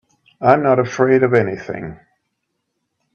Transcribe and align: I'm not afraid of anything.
I'm 0.41 0.63
not 0.63 0.79
afraid 0.79 1.21
of 1.21 1.35
anything. 1.35 1.99